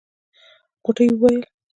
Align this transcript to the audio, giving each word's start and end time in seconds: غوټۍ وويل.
غوټۍ 0.83 1.07
وويل. 1.13 1.41